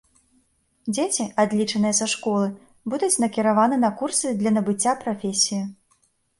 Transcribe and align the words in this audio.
Дзеці, 0.95 1.25
адлічаныя 1.43 1.97
са 1.99 2.07
школы, 2.15 2.47
будуць 2.95 3.11
накіраваны 3.27 3.75
на 3.85 3.95
курсы 4.03 4.27
для 4.43 4.57
набыцця 4.59 4.99
прафесіі. 5.07 5.65